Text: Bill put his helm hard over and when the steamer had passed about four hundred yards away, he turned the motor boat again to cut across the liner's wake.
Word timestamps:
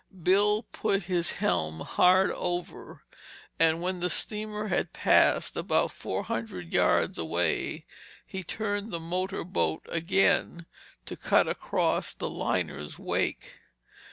Bill 0.23 0.63
put 0.63 1.03
his 1.03 1.33
helm 1.33 1.81
hard 1.81 2.31
over 2.31 3.03
and 3.59 3.83
when 3.83 3.99
the 3.99 4.09
steamer 4.09 4.69
had 4.69 4.93
passed 4.93 5.55
about 5.55 5.91
four 5.91 6.23
hundred 6.23 6.73
yards 6.73 7.19
away, 7.19 7.85
he 8.25 8.41
turned 8.43 8.91
the 8.91 8.99
motor 8.99 9.43
boat 9.43 9.83
again 9.87 10.65
to 11.05 11.15
cut 11.15 11.47
across 11.47 12.15
the 12.15 12.31
liner's 12.31 12.97
wake. 12.97 13.59